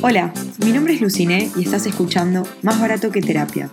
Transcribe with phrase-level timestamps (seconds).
[0.00, 0.32] Hola,
[0.64, 3.68] mi nombre es Luciné y estás escuchando Más Barato que Terapia,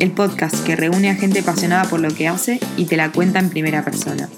[0.00, 3.38] el podcast que reúne a gente apasionada por lo que hace y te la cuenta
[3.38, 4.28] en primera persona.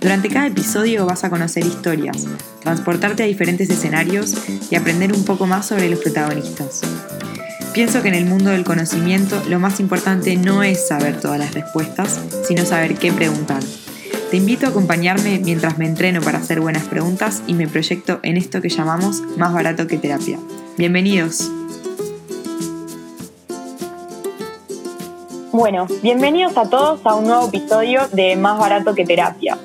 [0.00, 2.28] Durante cada episodio vas a conocer historias,
[2.60, 4.36] transportarte a diferentes escenarios
[4.70, 6.82] y aprender un poco más sobre los protagonistas.
[7.72, 11.52] Pienso que en el mundo del conocimiento lo más importante no es saber todas las
[11.52, 13.60] respuestas, sino saber qué preguntar.
[14.34, 18.36] Te invito a acompañarme mientras me entreno para hacer buenas preguntas y me proyecto en
[18.36, 20.40] esto que llamamos más barato que terapia.
[20.76, 21.52] Bienvenidos.
[25.52, 29.56] Bueno, bienvenidos a todos a un nuevo episodio de Más barato que terapia.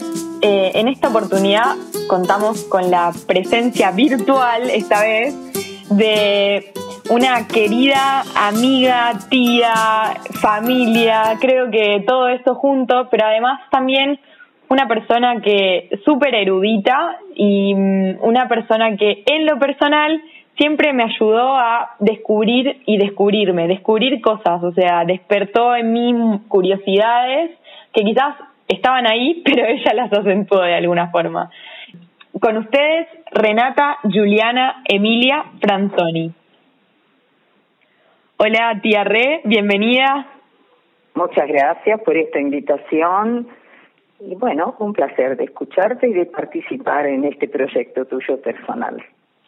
[0.44, 1.76] Eh, en esta oportunidad
[2.08, 5.34] contamos con la presencia virtual, esta vez,
[5.90, 6.72] de
[7.10, 14.20] una querida amiga, tía, familia, creo que todo esto junto, pero además también
[14.70, 20.22] una persona que súper erudita y mm, una persona que en lo personal
[20.58, 27.52] siempre me ayudó a descubrir y descubrirme, descubrir cosas, o sea, despertó en mí curiosidades
[27.94, 28.36] que quizás
[28.68, 31.50] estaban ahí, pero ella las acentuó de alguna forma.
[32.40, 36.32] Con ustedes, Renata Juliana Emilia Franzoni.
[38.38, 40.28] Hola, tía Re, bienvenida.
[41.16, 43.48] Muchas gracias por esta invitación.
[44.20, 49.02] Y bueno, un placer de escucharte y de participar en este proyecto tuyo personal.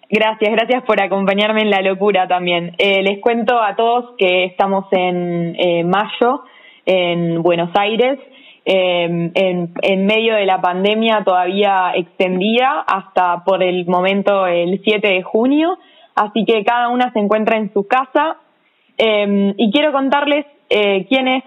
[0.10, 2.74] Gracias, gracias por acompañarme en la locura también.
[2.78, 6.44] Eh, les cuento a todos que estamos en eh, mayo
[6.86, 8.20] en Buenos Aires,
[8.66, 15.08] em, en, en medio de la pandemia todavía extendida hasta por el momento el 7
[15.08, 15.78] de junio,
[16.16, 18.38] así que cada una se encuentra en su casa.
[18.98, 21.44] Em, y quiero contarles eh, quién es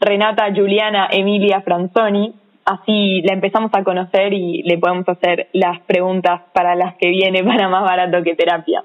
[0.00, 2.34] Renata Juliana Emilia Franzoni,
[2.66, 7.42] así la empezamos a conocer y le podemos hacer las preguntas para las que viene
[7.44, 8.84] para más barato que terapia.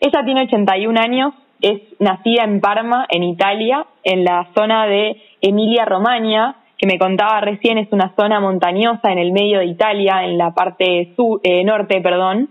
[0.00, 5.86] Ella tiene 81 años, es nacida en Parma, en Italia, en la zona de Emilia
[5.86, 10.36] Romagna, que me contaba recién es una zona montañosa en el medio de Italia, en
[10.36, 12.50] la parte sur, eh, norte, perdón.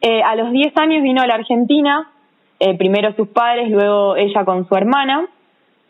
[0.00, 2.10] Eh, a los 10 años vino a la Argentina,
[2.58, 5.28] eh, primero sus padres, luego ella con su hermana,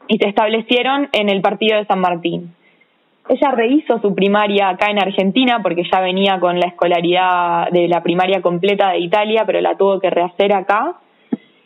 [0.09, 2.53] y se establecieron en el partido de San Martín.
[3.33, 8.03] Ella rehizo su primaria acá en Argentina porque ya venía con la escolaridad de la
[8.03, 10.97] primaria completa de Italia, pero la tuvo que rehacer acá.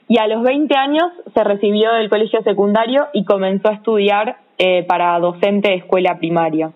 [0.07, 4.83] Y a los 20 años se recibió del colegio secundario y comenzó a estudiar eh,
[4.83, 6.71] para docente de escuela primaria.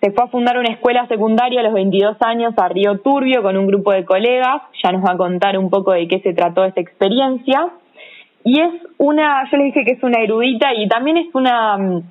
[0.00, 3.56] Se fue a fundar una escuela secundaria a los 22 años a Río Turbio con
[3.56, 4.60] un grupo de colegas.
[4.82, 7.68] Ya nos va a contar un poco de qué se trató esa experiencia.
[8.42, 12.02] Y es una, yo le dije que es una erudita y también es una mm,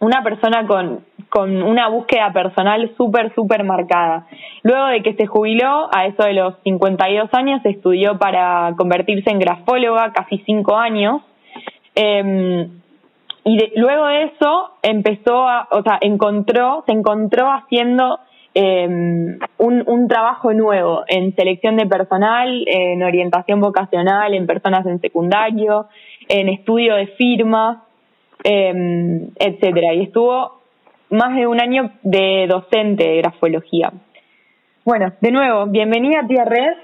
[0.00, 4.26] una persona con, con una búsqueda personal súper, súper marcada.
[4.62, 9.38] Luego de que se jubiló, a eso de los 52 años, estudió para convertirse en
[9.38, 11.22] grafóloga, casi cinco años.
[11.94, 12.68] Eh,
[13.44, 18.20] y luego de eso empezó a, o sea, encontró, se encontró haciendo
[18.54, 18.86] eh,
[19.58, 25.88] un, un trabajo nuevo en selección de personal, en orientación vocacional, en personas en secundario,
[26.28, 27.78] en estudio de firmas
[28.44, 29.94] eh, etcétera.
[29.94, 30.57] Y estuvo
[31.10, 33.92] más de un año de docente de grafología.
[34.84, 36.74] Bueno, de nuevo, bienvenida tía Red.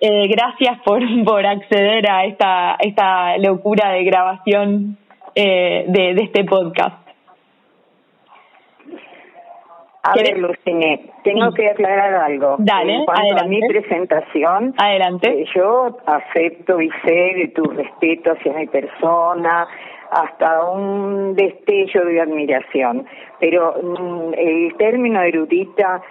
[0.00, 4.98] Eh, gracias por, por acceder a esta, esta locura de grabación
[5.34, 7.06] eh, de, de este podcast.
[10.08, 12.54] A ver, Lucine, tengo que aclarar algo.
[12.58, 15.42] Dale, en cuanto a mi presentación, adelante.
[15.42, 19.66] Eh, yo acepto y sé de tu respeto hacia mi persona,
[20.10, 23.06] hasta un destello de admiración.
[23.40, 26.02] Pero mm, el término erudita,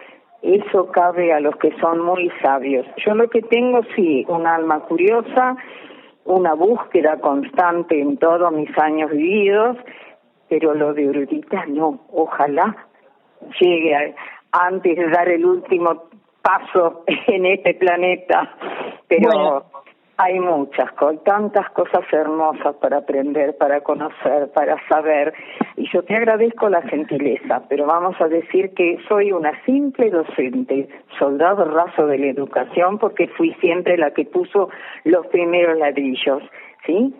[0.41, 2.85] eso cabe a los que son muy sabios.
[3.05, 5.55] Yo lo que tengo, sí, un alma curiosa,
[6.25, 9.77] una búsqueda constante en todos mis años vividos,
[10.49, 11.99] pero lo de erudita no.
[12.11, 12.75] Ojalá
[13.59, 14.15] llegue
[14.51, 16.03] antes de dar el último
[16.41, 18.55] paso en este planeta.
[19.07, 19.65] Pero
[20.17, 25.33] hay muchas cosas, tantas cosas hermosas para aprender, para conocer, para saber.
[25.75, 30.87] Y yo te agradezco la gentileza, pero vamos a decir que soy una simple docente,
[31.19, 34.69] soldado raso de la educación, porque fui siempre la que puso
[35.03, 36.43] los primeros ladrillos,
[36.85, 37.13] ¿sí?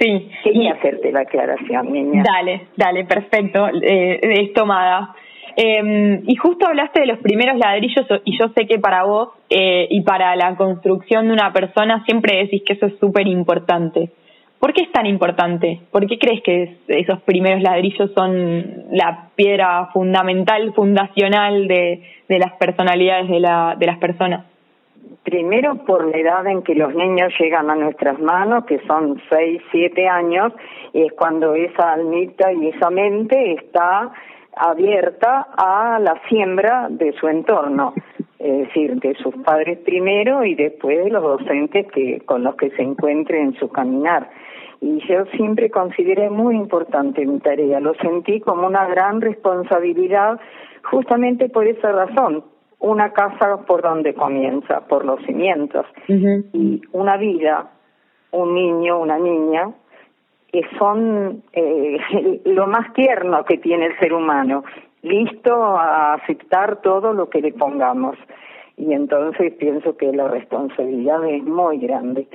[0.00, 0.30] Sí.
[0.42, 2.24] Quería hacerte la aclaración, niña.
[2.24, 5.14] Dale, dale, perfecto, eh, es tomada.
[5.56, 9.86] Eh, y justo hablaste de los primeros ladrillos y yo sé que para vos eh,
[9.90, 14.10] y para la construcción de una persona siempre decís que eso es súper importante.
[14.58, 15.80] ¿Por qué es tan importante?
[15.90, 22.52] ¿Por qué crees que esos primeros ladrillos son la piedra fundamental, fundacional de, de las
[22.52, 24.46] personalidades de, de las personas?
[25.24, 29.62] Primero por la edad en que los niños llegan a nuestras manos, que son 6,
[29.72, 30.52] 7 años,
[30.92, 34.12] y es cuando esa almita y esa mente está
[34.56, 37.94] abierta a la siembra de su entorno,
[38.38, 42.70] es decir, de sus padres primero y después de los docentes que con los que
[42.70, 44.30] se encuentre en su caminar.
[44.80, 50.40] Y yo siempre consideré muy importante mi tarea, lo sentí como una gran responsabilidad
[50.82, 52.44] justamente por esa razón,
[52.80, 57.70] una casa por donde comienza, por los cimientos, y una vida,
[58.32, 59.70] un niño, una niña,
[60.52, 61.98] que son eh,
[62.44, 64.64] lo más tierno que tiene el ser humano,
[65.02, 68.16] listo a aceptar todo lo que le pongamos.
[68.76, 72.26] Y entonces pienso que la responsabilidad es muy grande.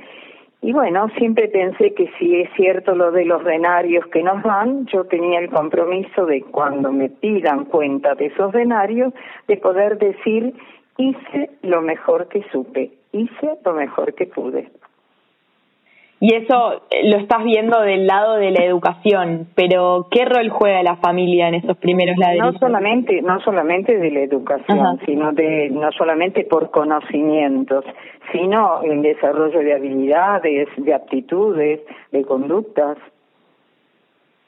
[0.60, 4.86] Y bueno, siempre pensé que si es cierto lo de los denarios que nos dan,
[4.86, 9.14] yo tenía el compromiso de cuando me pidan cuenta de esos denarios,
[9.46, 10.54] de poder decir,
[10.96, 14.68] hice lo mejor que supe, hice lo mejor que pude.
[16.20, 20.82] Y eso eh, lo estás viendo del lado de la educación, pero ¿qué rol juega
[20.82, 22.54] la familia en esos primeros ladrillos?
[22.54, 27.84] No solamente, no solamente de la educación, sino de no solamente por conocimientos,
[28.32, 31.80] sino en desarrollo de habilidades, de aptitudes,
[32.10, 32.98] de conductas.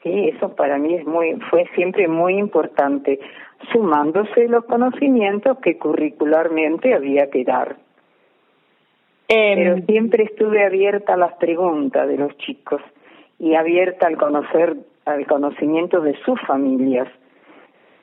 [0.03, 3.19] Sí, eso para mí es muy, fue siempre muy importante,
[3.71, 7.77] sumándose los conocimientos que curricularmente había que dar.
[9.33, 12.81] Em, Pero siempre estuve abierta a las preguntas de los chicos
[13.39, 14.75] y abierta al conocer,
[15.05, 17.07] al conocimiento de sus familias.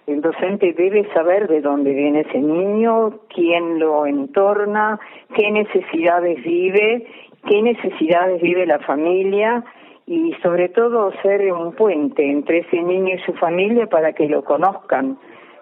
[0.06, 4.98] El docente debe saber de dónde viene ese niño, quién lo entorna,
[5.36, 7.06] qué necesidades vive,
[7.46, 9.62] qué necesidades vive la familia
[10.06, 14.42] y sobre todo ser un puente entre ese niño y su familia para que lo
[14.44, 15.18] conozcan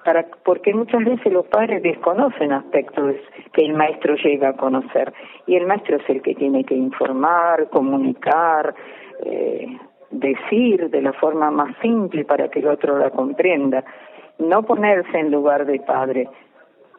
[0.07, 3.17] para, porque muchas veces los padres desconocen aspectos
[3.53, 5.13] que el maestro llega a conocer
[5.49, 8.73] y el maestro es el que tiene que informar, comunicar,
[9.25, 9.67] eh,
[10.13, 13.85] decir de la forma más simple para que el otro la comprenda,
[14.39, 16.29] no ponerse en lugar de padre,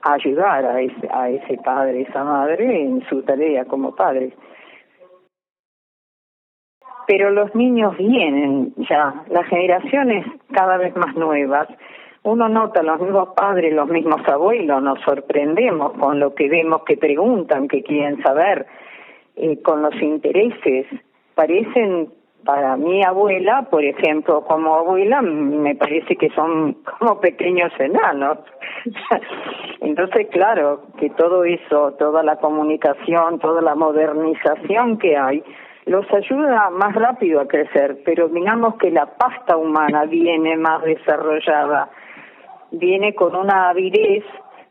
[0.02, 4.34] ayudar a ese, a ese padre, esa madre en su tarea como padre.
[7.08, 11.70] Pero los niños vienen ya, las generaciones cada vez más nuevas
[12.28, 16.98] uno nota los mismos padres, los mismos abuelos, nos sorprendemos con lo que vemos que
[16.98, 18.68] preguntan, que quieren saber,
[19.64, 20.88] con los intereses.
[21.36, 22.10] Parecen,
[22.44, 28.40] para mi abuela, por ejemplo, como abuela, me parece que son como pequeños enanos.
[29.80, 35.42] Entonces, claro, que todo eso, toda la comunicación, toda la modernización que hay,
[35.86, 41.90] los ayuda más rápido a crecer, pero digamos que la pasta humana viene más desarrollada
[42.72, 44.24] viene con una avidez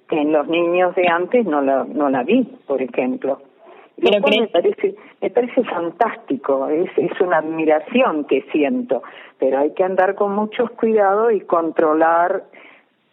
[0.08, 3.40] que en los niños de antes no la, no la vi, por ejemplo.
[3.96, 9.02] Pero me parece me parece fantástico, es, es una admiración que siento,
[9.38, 12.44] pero hay que andar con muchos cuidados y controlar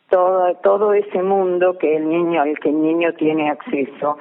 [0.10, 4.18] todo, todo ese mundo que el niño al que el niño tiene acceso.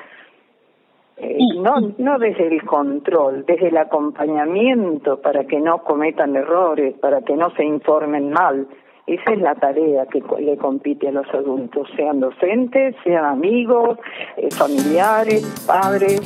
[1.17, 7.20] Eh, no, no desde el control, desde el acompañamiento para que no cometan errores, para
[7.23, 8.67] que no se informen mal,
[9.07, 13.99] esa es la tarea que le compite a los adultos, sean docentes, sean amigos,
[14.37, 16.21] eh, familiares, padres.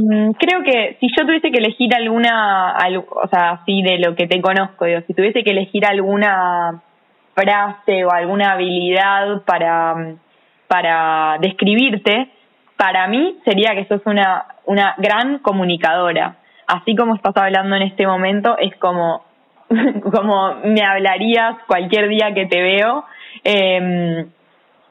[0.00, 2.76] Mm, creo que si yo tuviese que elegir alguna,
[3.10, 6.82] o sea, así de lo que te conozco, digo, si tuviese que elegir alguna
[7.34, 10.14] frase o alguna habilidad para,
[10.66, 12.30] para describirte,
[12.78, 16.36] para mí sería que sos una, una gran comunicadora.
[16.68, 19.24] Así como estás hablando en este momento, es como,
[20.12, 23.04] como me hablarías cualquier día que te veo.
[23.42, 24.28] Em,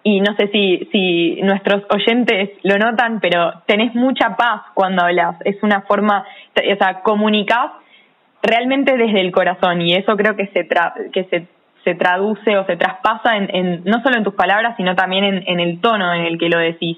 [0.03, 5.37] y no sé si, si nuestros oyentes lo notan, pero tenés mucha paz cuando hablas.
[5.45, 6.25] Es una forma,
[6.55, 7.71] o sea, comunicás
[8.43, 11.47] realmente desde el corazón y eso creo que se, tra que se,
[11.85, 15.43] se traduce o se traspasa en, en, no solo en tus palabras, sino también en,
[15.47, 16.97] en el tono en el que lo decís.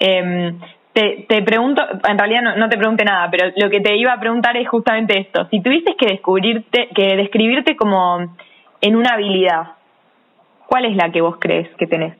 [0.00, 0.52] Eh,
[0.92, 4.12] te, te, pregunto, en realidad no, no, te pregunte nada, pero lo que te iba
[4.12, 5.46] a preguntar es justamente esto.
[5.50, 8.18] Si tuvieses que descubrirte, que describirte como
[8.80, 9.74] en una habilidad,
[10.66, 12.16] ¿cuál es la que vos crees que tenés?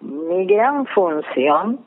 [0.00, 1.80] Mi gran función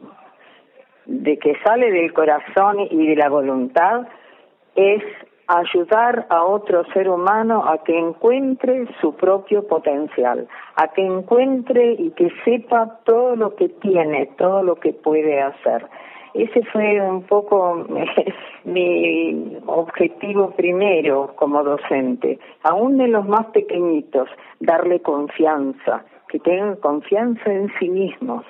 [1.05, 4.07] de que sale del corazón y de la voluntad
[4.75, 5.03] es
[5.47, 12.11] ayudar a otro ser humano a que encuentre su propio potencial, a que encuentre y
[12.11, 15.87] que sepa todo lo que tiene, todo lo que puede hacer.
[16.33, 17.85] ese fue un poco
[18.65, 24.27] mi objetivo primero como docente, aún de los más pequeñitos,
[24.59, 28.43] darle confianza, que tengan confianza en sí mismos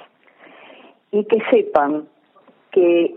[1.12, 2.08] y que sepan
[2.72, 3.16] que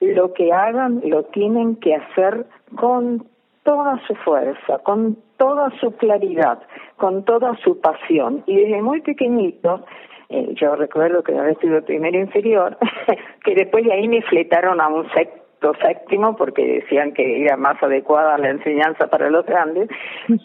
[0.00, 2.46] lo que hagan lo tienen que hacer
[2.76, 3.24] con
[3.64, 6.58] toda su fuerza, con toda su claridad,
[6.98, 8.44] con toda su pasión.
[8.46, 9.86] Y desde muy pequeñito,
[10.28, 12.76] eh, yo recuerdo que había estuve primero inferior,
[13.44, 17.82] que después de ahí me fletaron a un sexto séptimo porque decían que era más
[17.82, 19.88] adecuada la enseñanza para los grandes,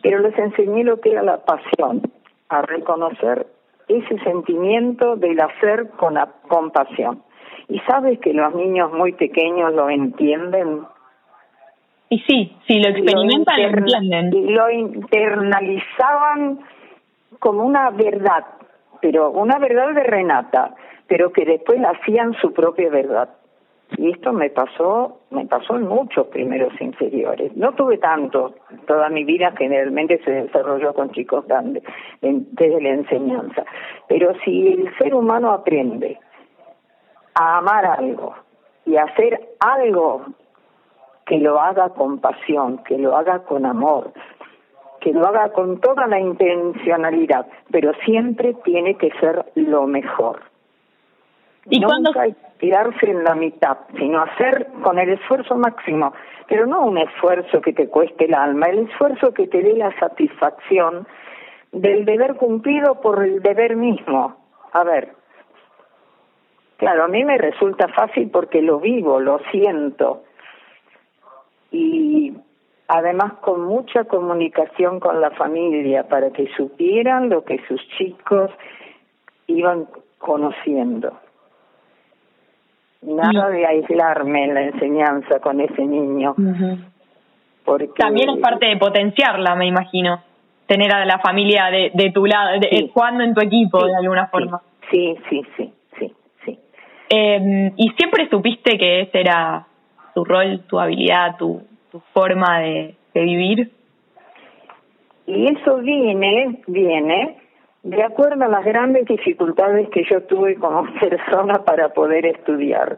[0.01, 2.01] pero les enseñé lo que era la pasión,
[2.47, 3.47] a reconocer
[3.89, 7.21] ese sentimiento del hacer con, la, compasión.
[7.67, 10.83] Y sabes que los niños muy pequeños lo entienden.
[12.09, 14.53] Y sí, si lo experimentan, lo, entienden.
[14.53, 16.59] Lo internalizaban
[17.39, 18.45] como una verdad,
[19.01, 20.75] pero una verdad de Renata,
[21.07, 23.29] pero que después la hacían su propia verdad.
[23.97, 27.55] Y esto me pasó, me pasó en muchos primeros inferiores.
[27.55, 28.55] No tuve tanto,
[28.87, 31.83] toda mi vida generalmente se desarrolló con chicos grandes,
[32.21, 33.63] desde la enseñanza.
[34.07, 36.19] Pero si el ser humano aprende
[37.35, 38.35] a amar algo
[38.85, 40.25] y a hacer algo
[41.25, 44.11] que lo haga con pasión, que lo haga con amor,
[44.99, 50.41] que lo haga con toda la intencionalidad, pero siempre tiene que ser lo mejor.
[51.67, 56.13] Y Nunca hay tirarse en la mitad, sino hacer con el esfuerzo máximo,
[56.47, 59.91] pero no un esfuerzo que te cueste el alma, el esfuerzo que te dé la
[59.99, 61.07] satisfacción
[61.71, 64.37] del deber cumplido por el deber mismo.
[64.71, 65.13] A ver,
[66.77, 70.23] claro, a mí me resulta fácil porque lo vivo, lo siento,
[71.75, 72.33] y
[72.87, 78.51] además con mucha comunicación con la familia para que supieran lo que sus chicos
[79.47, 81.19] iban conociendo.
[83.01, 86.33] Nada de aislarme en la enseñanza con ese niño.
[87.63, 90.23] porque También es parte de potenciarla, me imagino.
[90.65, 94.27] Tener a la familia de, de tu lado, de, jugando en tu equipo de alguna
[94.27, 94.61] forma.
[94.89, 96.13] Sí, sí, sí, sí,
[96.43, 96.59] sí.
[97.09, 99.67] Eh, ¿Y siempre supiste que ese era
[100.15, 103.71] tu rol, tu habilidad, tu, tu forma de, de vivir?
[105.27, 107.37] Y eso viene, viene
[107.83, 112.97] de acuerdo a las grandes dificultades que yo tuve como persona para poder estudiar.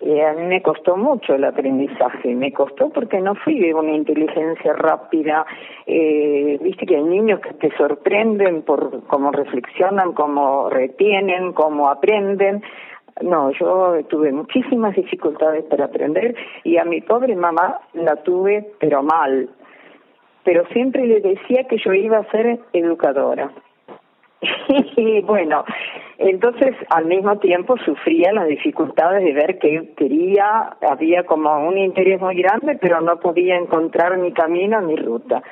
[0.00, 3.92] Eh, a mí me costó mucho el aprendizaje, me costó porque no fui de una
[3.92, 5.44] inteligencia rápida.
[5.86, 12.62] Eh, Viste que hay niños que te sorprenden por cómo reflexionan, cómo retienen, cómo aprenden.
[13.22, 19.02] No, yo tuve muchísimas dificultades para aprender y a mi pobre mamá la tuve, pero
[19.02, 19.48] mal,
[20.44, 23.50] pero siempre le decía que yo iba a ser educadora.
[24.96, 25.64] y bueno,
[26.18, 32.20] entonces al mismo tiempo sufría las dificultades de ver que quería, había como un interés
[32.20, 35.42] muy grande, pero no podía encontrar mi camino ni ruta.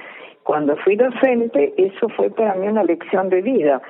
[0.43, 3.83] Cuando fui docente, eso fue para mí una lección de vida,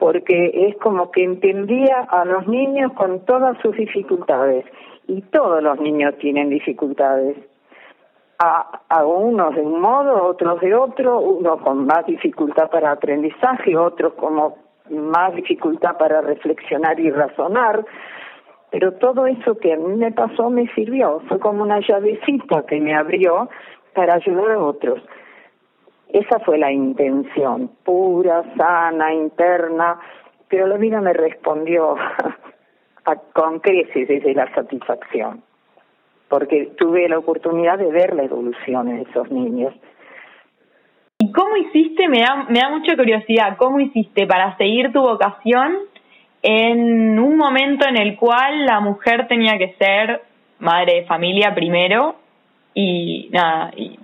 [0.00, 4.64] porque es como que entendía a los niños con todas sus dificultades,
[5.06, 7.36] y todos los niños tienen dificultades,
[8.38, 13.76] a, a unos de un modo, otros de otro, uno con más dificultad para aprendizaje,
[13.76, 14.56] otros como
[14.88, 17.84] más dificultad para reflexionar y razonar,
[18.70, 22.80] pero todo eso que a mí me pasó me sirvió, fue como una llavecita que
[22.80, 23.50] me abrió
[23.94, 25.02] para ayudar a otros.
[26.12, 30.00] Esa fue la intención, pura, sana, interna,
[30.48, 31.96] pero la vida me respondió
[33.32, 35.42] con creces desde la satisfacción
[36.30, 39.74] porque tuve la oportunidad de ver la evolución en esos niños.
[41.18, 42.08] ¿Y cómo hiciste?
[42.08, 45.76] Me da, me da mucha curiosidad, ¿cómo hiciste para seguir tu vocación
[46.40, 50.22] en un momento en el cual la mujer tenía que ser
[50.60, 52.14] madre de familia primero
[52.74, 53.72] y nada?
[53.76, 53.98] Y...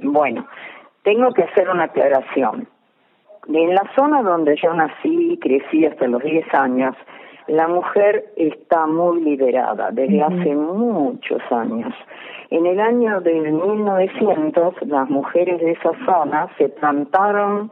[0.00, 0.46] Bueno,
[1.02, 2.68] tengo que hacer una aclaración.
[3.48, 6.94] En la zona donde yo nací y crecí hasta los 10 años,
[7.46, 11.94] la mujer está muy liberada desde hace muchos años.
[12.50, 17.70] En el año de 1900, las mujeres de esa zona se plantaron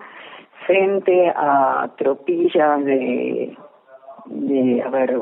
[0.67, 3.57] frente a tropillas de,
[4.27, 5.19] de a ver,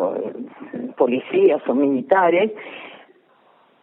[0.96, 2.52] policías o militares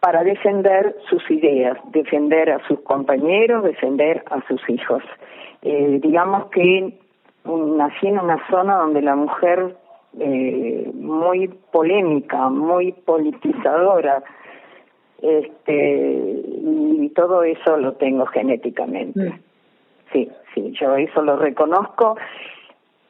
[0.02, 5.00] para defender sus ideas, defender a sus compañeros, defender a sus hijos.
[5.62, 6.92] Eh, digamos que
[7.44, 9.76] nací en una zona donde la mujer
[10.18, 14.24] eh, muy polémica, muy politizadora,
[15.22, 16.42] este
[17.00, 19.20] y todo eso lo tengo genéticamente.
[19.20, 19.40] Mm.
[20.12, 22.16] Sí, sí, yo eso lo reconozco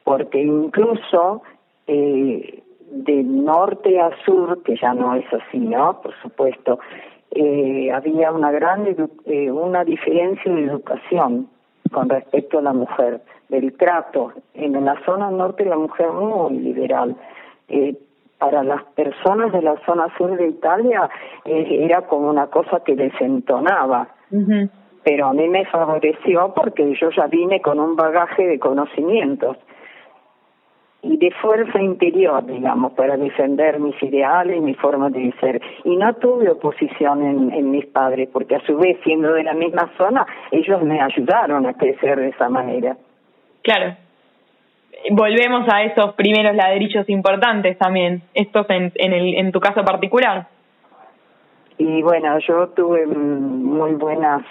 [0.03, 1.41] porque incluso
[1.87, 2.62] eh,
[2.93, 5.99] de norte a sur, que ya no es así, ¿no?
[6.01, 6.79] Por supuesto,
[7.31, 8.85] eh, había una gran
[9.25, 11.49] eh, una diferencia de educación
[11.91, 14.33] con respecto a la mujer, del trato.
[14.53, 17.15] En la zona norte la mujer muy liberal.
[17.67, 17.95] Eh,
[18.37, 21.09] para las personas de la zona sur de Italia
[21.45, 24.09] era como una cosa que desentonaba.
[25.03, 29.57] Pero a mí me favoreció porque yo ya vine con un bagaje de conocimientos
[31.03, 35.61] y de fuerza interior, digamos, para defender mis ideales mi forma de ser.
[35.83, 39.53] Y no tuve oposición en, en mis padres, porque a su vez, siendo de la
[39.53, 42.95] misma zona, ellos me ayudaron a crecer de esa manera.
[43.61, 43.97] Claro.
[45.11, 50.47] Volvemos a esos primeros ladrillos importantes también, estos en, en, el, en tu caso particular.
[51.77, 54.43] Y bueno, yo tuve muy buenas,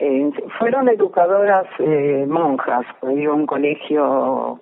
[0.00, 4.60] eh, fueron educadoras eh, monjas, fui a un colegio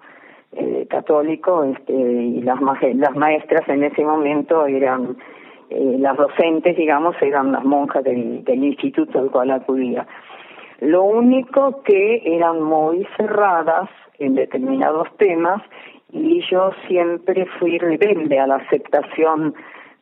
[0.56, 2.58] eh, católico este, y las,
[2.94, 5.16] las maestras en ese momento eran,
[5.70, 10.06] eh, las docentes, digamos, eran las monjas del, del instituto al cual acudía.
[10.80, 15.62] Lo único que eran muy cerradas en determinados temas
[16.12, 19.54] y yo siempre fui rebelde a la aceptación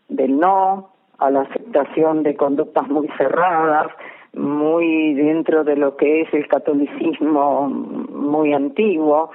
[0.09, 3.89] del no, a la aceptación de conductas muy cerradas,
[4.35, 9.31] muy dentro de lo que es el catolicismo muy antiguo,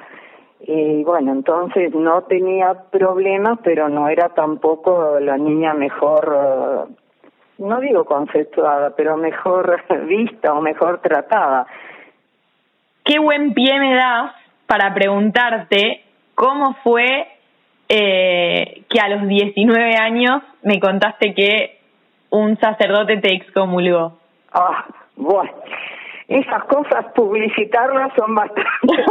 [0.62, 6.94] y bueno, entonces no tenía problemas, pero no era tampoco la niña mejor, eh,
[7.60, 11.66] no digo conceptuada, pero mejor vista o mejor tratada.
[13.04, 14.34] Qué buen pie me das
[14.68, 16.04] para preguntarte
[16.36, 17.28] cómo fue
[17.88, 21.80] eh, que a los 19 años me contaste que
[22.30, 24.20] un sacerdote te excomulgó.
[24.52, 24.86] Ah,
[25.16, 25.52] bueno
[26.30, 28.64] esas cosas publicitarlas son bastante.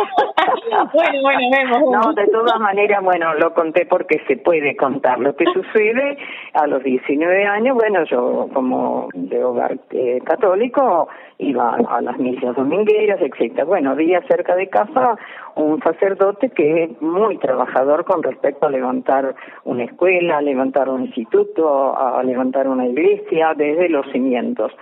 [0.93, 5.35] Bueno bueno vemos no de todas maneras bueno lo conté porque se puede contar lo
[5.35, 6.17] que sucede.
[6.55, 12.55] A los 19 años bueno yo como de hogar eh, católico iba a las misas
[12.57, 15.17] domingueras etcétera bueno había cerca de casa
[15.57, 21.07] un sacerdote que es muy trabajador con respecto a levantar una escuela a levantar un
[21.07, 24.73] instituto a levantar una iglesia desde los cimientos.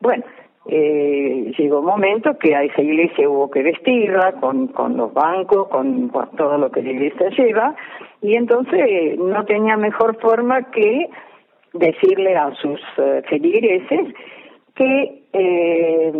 [0.00, 0.24] Bueno
[0.66, 5.68] eh, llegó un momento que a esa iglesia hubo que vestirla con, con los bancos,
[5.68, 7.74] con, todo lo que la iglesia lleva,
[8.20, 11.08] y entonces no tenía mejor forma que
[11.72, 14.14] decirle a sus eh, feligreses
[14.74, 16.12] que eh,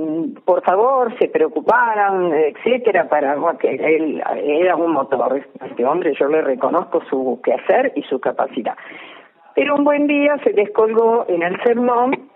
[0.45, 5.43] por favor se preocuparan, etcétera, para que él era un motor.
[5.69, 8.77] Este hombre yo le reconozco su quehacer y su capacidad.
[9.55, 12.30] Pero un buen día se descolgó en el sermón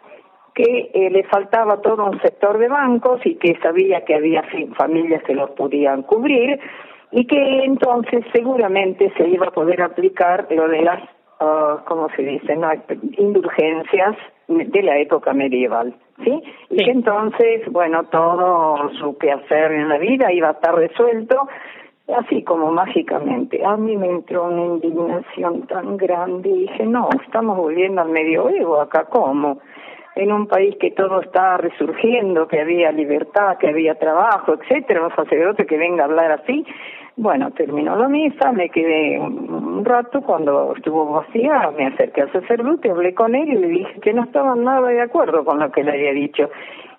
[0.55, 4.45] que eh, le faltaba todo un sector de bancos y que sabía que había
[4.77, 6.61] familias que los podían cubrir
[7.11, 11.03] y que entonces seguramente se iba a poder aplicar lo de las,
[11.41, 12.69] uh, ¿cómo se dice?, no,
[13.19, 14.17] indulgencias
[14.49, 16.43] de la época medieval, ¿sí?
[16.71, 21.49] Y que entonces, bueno, todo su quehacer en la vida iba a estar resuelto
[22.19, 23.65] así como mágicamente.
[23.65, 28.81] A mí me entró una indignación tan grande y dije, no, estamos volviendo al medioevo,
[28.81, 29.59] acá cómo
[30.17, 35.15] en un país que todo está resurgiendo, que había libertad, que había trabajo, etcétera, un
[35.15, 36.65] sacerdote que venga a hablar así.
[37.17, 42.91] Bueno, terminó la misa, me quedé un rato, cuando estuvo vacía, me acerqué al sacerdote,
[42.91, 45.85] hablé con él y le dije que no estaba nada de acuerdo con lo que
[45.85, 46.51] le había dicho,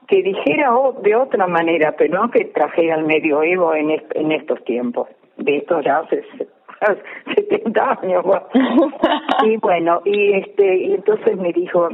[0.08, 5.10] que dijera de otra manera, pero no que trajera al medioevo en, en estos tiempos.
[5.38, 6.23] De esto ya hace
[7.36, 8.25] 70 años.
[9.43, 11.89] y bueno, y este, y entonces me dijo,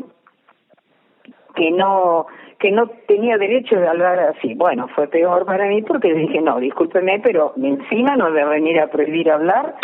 [1.56, 2.28] que no
[2.60, 4.54] que no tenía derecho de hablar así.
[4.54, 8.88] Bueno, fue peor para mí porque dije, no, discúlpeme, pero encima no debe venir a
[8.88, 9.76] prohibir hablar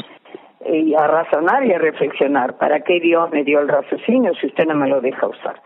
[0.63, 2.57] y a razonar y a reflexionar.
[2.57, 5.59] ¿Para qué Dios me dio el raciocinio si usted no me lo deja usar?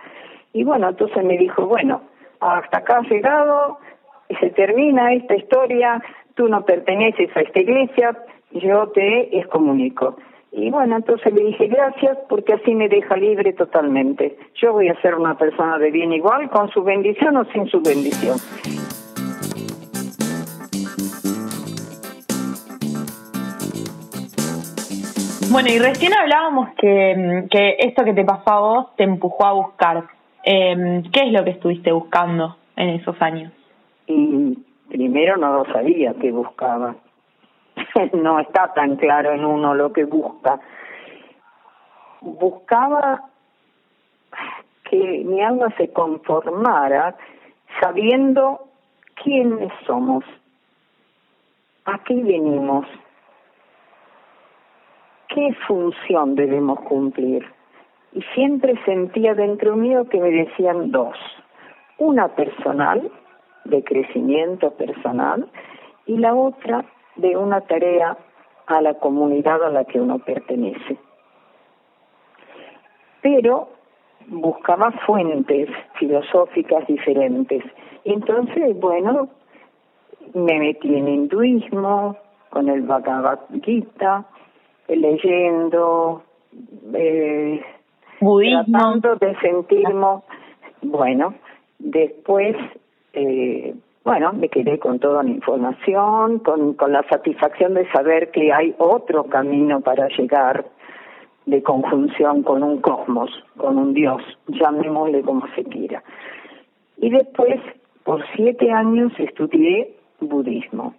[0.53, 2.01] Y bueno, entonces me dijo, bueno,
[2.39, 3.79] hasta acá ha llegado,
[4.39, 6.01] se termina esta historia,
[6.35, 8.17] tú no perteneces a esta iglesia,
[8.51, 10.15] yo te excomunico.
[10.53, 14.37] Y bueno, entonces le dije gracias porque así me deja libre totalmente.
[14.55, 17.81] Yo voy a ser una persona de bien igual, con su bendición o sin su
[17.81, 18.37] bendición.
[25.51, 29.53] Bueno, y recién hablábamos que, que esto que te pasó a vos te empujó a
[29.53, 30.03] buscar.
[30.43, 33.53] Eh, ¿Qué es lo que estuviste buscando en esos años?
[34.07, 34.57] Y
[34.89, 36.95] primero no lo sabía que buscaba
[38.13, 40.59] no está tan claro en uno lo que busca.
[42.21, 43.23] Buscaba
[44.89, 47.15] que mi alma se conformara
[47.79, 48.67] sabiendo
[49.23, 50.23] quiénes somos,
[51.85, 52.85] a qué venimos,
[55.29, 57.45] ¿qué función debemos cumplir?
[58.13, 61.17] Y siempre sentía dentro mío que me decían dos.
[61.97, 63.09] Una personal,
[63.63, 65.49] de crecimiento personal,
[66.05, 66.83] y la otra
[67.15, 68.17] de una tarea
[68.67, 70.97] a la comunidad a la que uno pertenece.
[73.21, 73.69] Pero
[74.27, 75.69] buscaba fuentes
[75.99, 77.63] filosóficas diferentes.
[78.05, 79.29] Entonces, bueno,
[80.33, 82.17] me metí en hinduismo,
[82.49, 84.25] con el Bhagavad Gita,
[84.87, 86.21] leyendo,
[86.93, 87.61] eh,
[88.19, 88.63] budismo.
[88.65, 90.21] tratando de sentirme,
[90.81, 91.33] bueno,
[91.79, 92.55] después,
[93.13, 98.51] eh, bueno, me quedé con toda la información, con, con la satisfacción de saber que
[98.51, 100.65] hay otro camino para llegar
[101.45, 106.03] de conjunción con un cosmos, con un Dios, llamémosle como se quiera.
[106.97, 107.59] Y después,
[108.03, 110.95] por siete años, estudié budismo,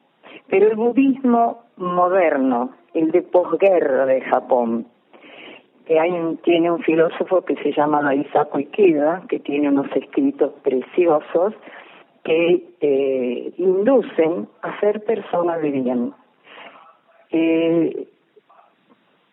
[0.49, 4.87] pero el budismo moderno, el de posguerra de Japón,
[5.87, 10.53] que hay un, tiene un filósofo que se llama Daisaku Ikeda, que tiene unos escritos
[10.63, 11.55] preciosos
[12.25, 16.15] que eh, inducen a ser personas de bien.
[17.31, 18.07] Eh,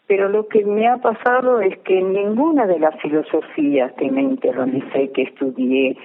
[0.08, 5.12] pero lo que me ha pasado es que ninguna de las filosofías que me interiorizé,
[5.12, 5.98] que estudié,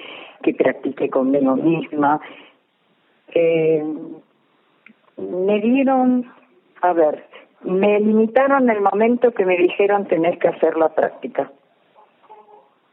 [0.43, 2.21] que practiqué conmigo misma,
[3.35, 3.83] eh,
[5.17, 6.31] me dieron,
[6.83, 7.25] a ver,
[7.63, 11.51] me limitaron el momento que me dijeron tenés que hacer la práctica.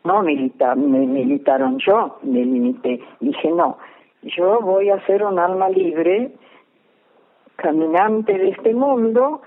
[0.03, 2.99] No me, me limitaron yo, me limité.
[3.19, 3.77] Dije, no,
[4.23, 6.31] yo voy a ser un alma libre,
[7.55, 9.41] caminante de este mundo,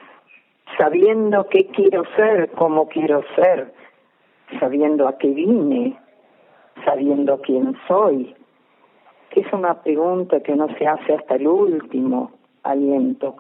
[0.79, 3.75] sabiendo qué quiero ser, cómo quiero ser,
[4.61, 5.99] sabiendo a qué vine,
[6.85, 8.35] sabiendo quién soy,
[9.31, 12.31] que es una pregunta que no se hace hasta el último
[12.63, 13.37] aliento.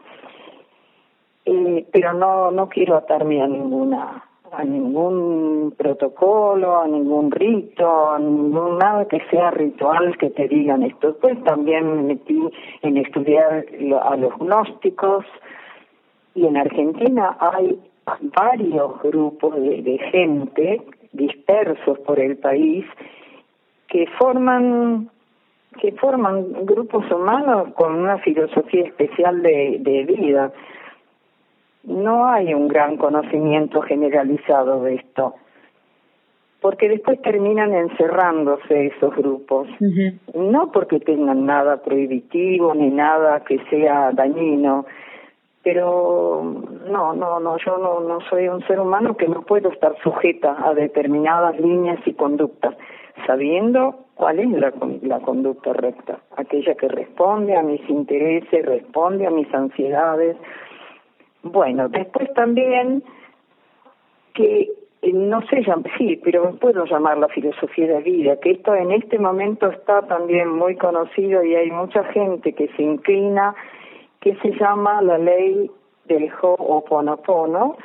[1.46, 8.18] Eh, pero no no quiero atarme a ninguna a ningún protocolo, a ningún rito, a
[8.18, 11.08] ningún nada que sea ritual que te digan esto.
[11.08, 12.40] Después también me metí
[12.82, 13.66] en estudiar
[14.02, 15.24] a los gnósticos,
[16.34, 17.78] y en Argentina hay
[18.36, 22.84] varios grupos de, gente dispersos por el país
[23.88, 25.10] que forman
[25.80, 30.52] que forman grupos humanos con una filosofía especial de, de vida.
[31.86, 35.34] No hay un gran conocimiento generalizado de esto,
[36.60, 39.68] porque después terminan encerrándose esos grupos,
[40.34, 44.86] no porque tengan nada prohibitivo ni nada que sea dañino,
[45.62, 46.42] pero
[46.90, 50.56] no, no, no, yo no, no soy un ser humano que no puedo estar sujeta
[50.66, 52.74] a determinadas líneas y conductas,
[53.26, 59.30] sabiendo cuál es la, la conducta recta, aquella que responde a mis intereses, responde a
[59.30, 60.36] mis ansiedades.
[61.44, 63.02] Bueno, después también
[64.32, 64.68] que
[65.02, 65.62] eh, no sé,
[65.98, 70.48] sí, pero puedo llamar la filosofía de vida, que esto en este momento está también
[70.48, 73.54] muy conocido y hay mucha gente que se inclina
[74.20, 75.70] que se llama la ley
[76.06, 77.76] del Ho'oponopono,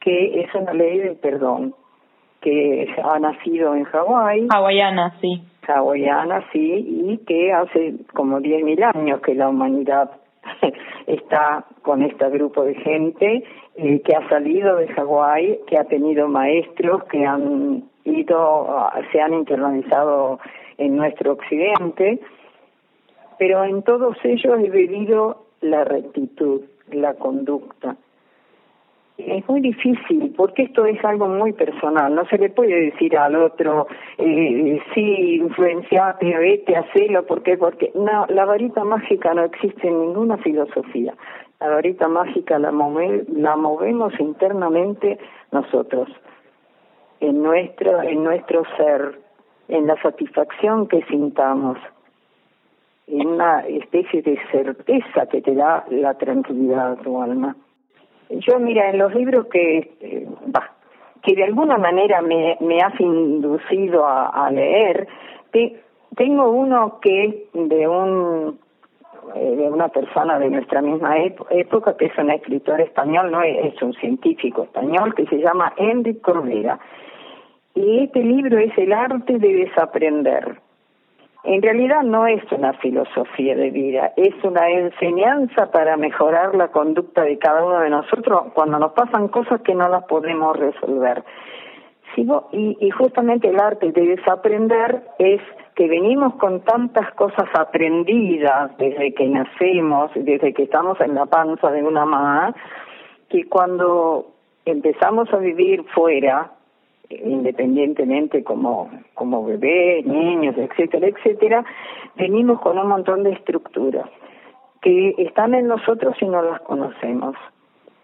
[0.00, 1.74] que es una ley del perdón,
[2.40, 4.48] que ha nacido en Hawái.
[4.50, 5.40] Hawaiana, sí.
[5.68, 10.10] Hawaiana, sí, y que hace como 10.000 años que la humanidad
[11.06, 13.44] está con este grupo de gente
[13.76, 19.34] eh, que ha salido de Hawái, que ha tenido maestros que han ido, se han
[19.34, 20.38] internalizado
[20.78, 22.20] en nuestro occidente,
[23.38, 27.96] pero en todos ellos he vivido la rectitud, la conducta.
[29.26, 33.36] Es muy difícil porque esto es algo muy personal, no se le puede decir al
[33.36, 33.86] otro,
[34.18, 37.56] eh, sí, influenciate, vete, hacelo, ¿por qué?
[37.56, 41.14] Porque no, la varita mágica no existe en ninguna filosofía.
[41.60, 45.18] La varita mágica la, la movemos internamente
[45.52, 46.08] nosotros,
[47.20, 49.18] en nuestro, en nuestro ser,
[49.68, 51.78] en la satisfacción que sintamos
[53.06, 57.56] en una especie de certeza que te da la tranquilidad a tu alma.
[58.30, 60.26] Yo, mira, en los libros que, este,
[61.22, 65.08] que de alguna manera me, me has inducido a, leer,
[66.16, 68.58] tengo uno que de un
[69.34, 73.80] eh, de una persona de nuestra misma época, que es un escritor español, no es,
[73.80, 76.78] un científico español, que se llama Enrique Corbera.
[77.74, 80.60] Y este libro es El arte de desaprender
[81.44, 87.22] en realidad no es una filosofía de vida, es una enseñanza para mejorar la conducta
[87.22, 91.22] de cada uno de nosotros cuando nos pasan cosas que no las podemos resolver.
[92.16, 95.40] Y, y justamente el arte de desaprender es
[95.74, 101.70] que venimos con tantas cosas aprendidas desde que nacemos, desde que estamos en la panza
[101.72, 102.54] de una mamá,
[103.28, 104.28] que cuando
[104.64, 106.52] empezamos a vivir fuera,
[107.08, 111.64] independientemente como, como bebés, niños, etcétera, etcétera,
[112.16, 114.08] venimos con un montón de estructuras
[114.80, 117.34] que están en nosotros y no las conocemos.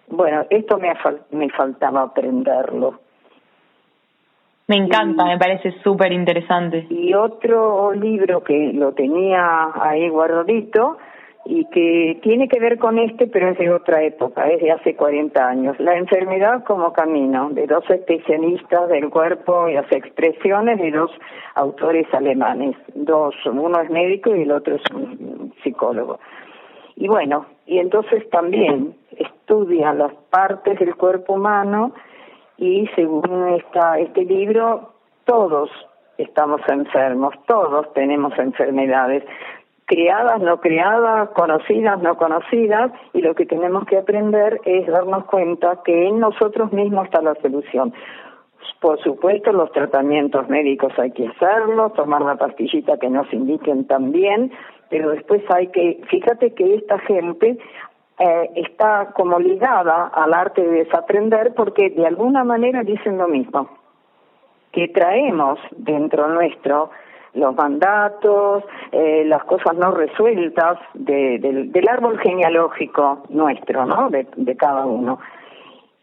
[0.08, 0.92] Bueno, esto me,
[1.30, 3.00] me faltaba aprenderlo.
[4.66, 6.86] Me encanta, me parece súper interesante.
[6.88, 10.96] Y otro libro que lo tenía ahí guardadito
[11.44, 14.94] y que tiene que ver con este, pero es de otra época, es de hace
[14.94, 15.80] 40 años.
[15.80, 21.10] La enfermedad como camino, de dos especialistas del cuerpo y las expresiones de dos
[21.54, 22.76] autores alemanes.
[22.94, 26.20] Dos, uno es médico y el otro es un psicólogo.
[26.96, 31.92] Y bueno, y entonces también estudia las partes del cuerpo humano
[32.58, 34.92] y según esta, este libro,
[35.24, 35.70] todos
[36.18, 39.24] estamos enfermos, todos tenemos enfermedades,
[39.90, 45.80] criadas, no criadas, conocidas, no conocidas, y lo que tenemos que aprender es darnos cuenta
[45.84, 47.92] que en nosotros mismos está la solución.
[48.80, 54.52] Por supuesto, los tratamientos médicos hay que hacerlos, tomar la pastillita que nos indiquen también,
[54.90, 57.58] pero después hay que, fíjate que esta gente
[58.20, 63.68] eh, está como ligada al arte de desaprender porque de alguna manera dicen lo mismo,
[64.70, 66.90] que traemos dentro nuestro
[67.34, 74.10] los mandatos, eh, las cosas no resueltas del árbol genealógico nuestro, ¿no?
[74.10, 75.18] De, de cada uno.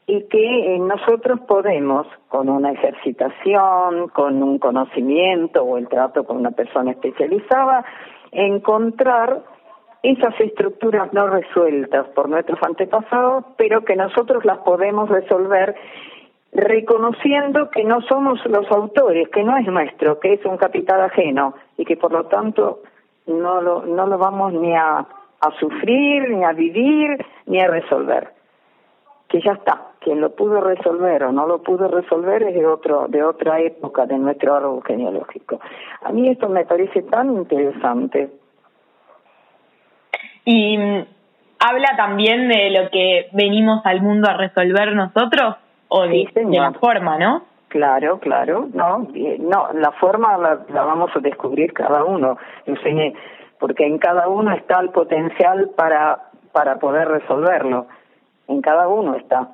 [0.06, 6.38] Y que eh, nosotros podemos, con una ejercitación, con un conocimiento o el trato con
[6.38, 7.84] una persona especializada,
[8.32, 9.42] encontrar
[10.04, 15.76] esas estructuras no resueltas por nuestros antepasados, pero que nosotros las podemos resolver
[16.52, 21.56] reconociendo que no somos los autores, que no es nuestro, que es un capital ajeno
[21.78, 22.82] y que por lo tanto
[23.28, 25.06] no lo, no lo vamos ni a,
[25.40, 28.30] a sufrir, ni a vivir, ni a resolver.
[29.28, 33.08] Que ya está, quien lo pudo resolver o no lo pudo resolver es de, otro,
[33.10, 35.60] de otra época de nuestro árbol genealógico.
[36.02, 38.32] A mí esto me parece tan interesante.
[40.46, 41.06] Y mm,
[41.60, 45.58] habla también de lo que venimos al mundo a resolver nosotros
[45.90, 47.44] o de, la forma, ¿no?
[47.70, 49.08] Claro, claro, no,
[49.40, 52.38] no, la forma la, vamos a descubrir cada uno,
[53.60, 56.24] porque en cada uno está el potencial para
[56.54, 57.88] para poder resolverlo,
[58.48, 59.50] en cada uno está.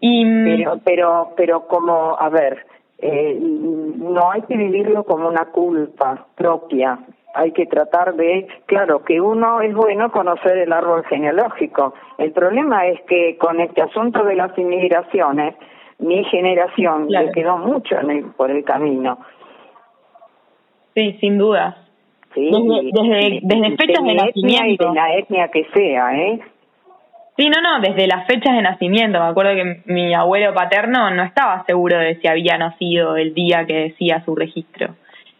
[0.00, 2.64] Y pero pero pero como a ver,
[2.98, 6.98] eh, no hay que vivirlo como una culpa propia,
[7.36, 11.94] hay que tratar de, claro, que uno es bueno conocer el árbol genealógico.
[12.18, 15.54] El problema es que con este asunto de las inmigraciones,
[15.98, 19.18] mi generación le quedó mucho en el, por el camino.
[20.94, 21.76] Sí, sin duda.
[22.34, 24.84] Sí, desde, desde, fechas de, nacimiento.
[24.84, 26.40] Y de la etnia que sea, ¿eh?
[27.36, 29.18] Sí, no, no, desde las fechas de nacimiento.
[29.18, 33.66] Me acuerdo que mi abuelo paterno no estaba seguro de si había nacido el día
[33.66, 34.94] que decía su registro.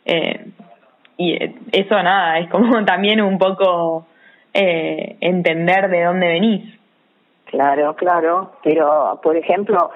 [0.05, 0.47] Eh,
[1.17, 1.37] y
[1.73, 4.07] eso nada, es como también un poco
[4.53, 6.79] eh, entender de dónde venís.
[7.47, 9.91] Claro, claro, pero por ejemplo,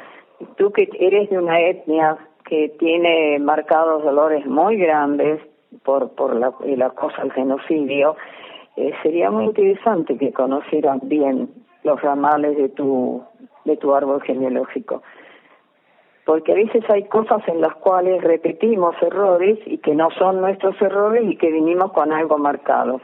[0.57, 5.41] tú que eres de una etnia que tiene marcados dolores muy grandes
[5.83, 8.17] por por la, la cosa del genocidio,
[8.77, 11.51] eh, sería muy interesante que conocieran bien
[11.83, 13.23] los ramales de tu
[13.65, 15.03] de tu árbol genealógico
[16.31, 20.81] porque a veces hay cosas en las cuales repetimos errores y que no son nuestros
[20.81, 23.01] errores y que vinimos con algo marcado.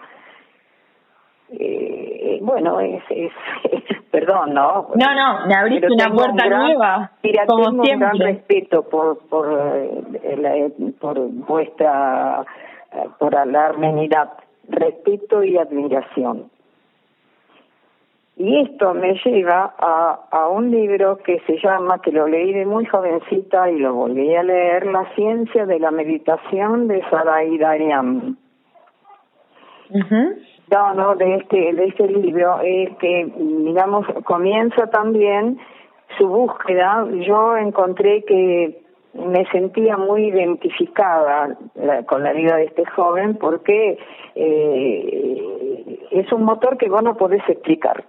[1.50, 3.32] Eh, bueno, es, es,
[4.12, 4.90] perdón, ¿no?
[4.94, 7.10] No, no, me abriste una puerta nueva.
[7.24, 8.10] Mira, como tengo siempre.
[8.12, 9.48] un gran respeto por por,
[10.14, 12.44] eh, por vuestra,
[12.92, 14.34] eh, por la armenidad,
[14.68, 16.48] respeto y admiración.
[18.38, 22.66] Y esto me lleva a, a un libro que se llama, que lo leí de
[22.66, 28.36] muy jovencita y lo volví a leer, La ciencia de la meditación de Sarai Dariam.
[30.70, 35.58] No, no, de este, de este libro, es que, digamos, comienza también
[36.18, 37.06] su búsqueda.
[37.26, 38.82] Yo encontré que
[39.14, 41.56] me sentía muy identificada
[42.06, 43.96] con la vida de este joven porque
[44.34, 48.04] eh, es un motor que vos no podés explicar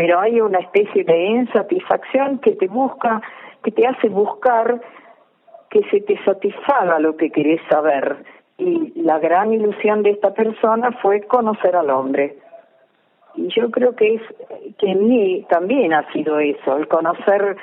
[0.00, 3.20] pero hay una especie de insatisfacción que te busca,
[3.62, 4.80] que te hace buscar
[5.68, 8.24] que se te satisfaga lo que querés saber.
[8.56, 12.38] Y la gran ilusión de esta persona fue conocer al hombre.
[13.34, 14.22] Y yo creo que es
[14.78, 17.58] que en mí también ha sido eso, el conocer,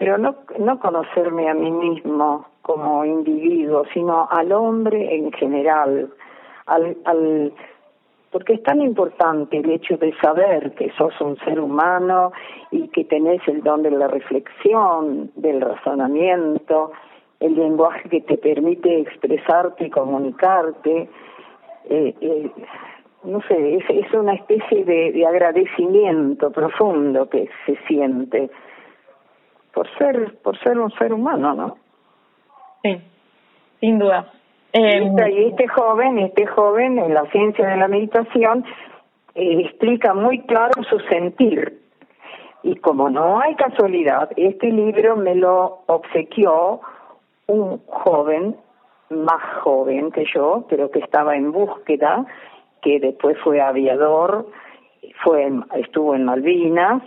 [0.00, 6.10] pero no no conocerme a mí mismo como individuo, sino al hombre en general,
[6.66, 7.52] al al
[8.30, 12.32] porque es tan importante el hecho de saber que sos un ser humano
[12.70, 16.92] y que tenés el don de la reflexión, del razonamiento,
[17.40, 21.08] el lenguaje que te permite expresarte y comunicarte.
[21.88, 22.50] Eh, eh,
[23.24, 28.50] no sé, es, es una especie de, de agradecimiento profundo que se siente
[29.72, 31.78] por ser por ser un ser humano, ¿no?
[32.82, 33.00] Sí,
[33.80, 34.32] sin duda.
[34.72, 38.64] Eh, y este joven, este joven en la ciencia de la meditación
[39.34, 41.80] eh, explica muy claro su sentir.
[42.62, 46.80] Y como no hay casualidad, este libro me lo obsequió
[47.46, 48.56] un joven,
[49.10, 52.26] más joven que yo, pero que estaba en búsqueda,
[52.82, 54.46] que después fue aviador,
[55.24, 57.02] fue estuvo en Malvinas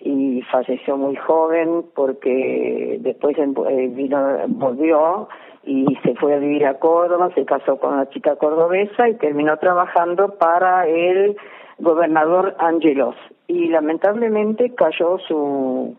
[0.00, 5.28] y falleció muy joven porque después eh, vino volvió
[5.64, 9.56] y se fue a vivir a Córdoba, se casó con una chica cordobesa y terminó
[9.58, 11.36] trabajando para el
[11.78, 13.16] gobernador Angelos
[13.46, 15.96] y lamentablemente cayó su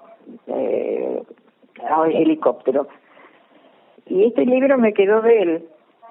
[0.48, 1.24] eh,
[2.13, 2.88] helicóptero.
[4.06, 5.65] Y este libro me quedó de él,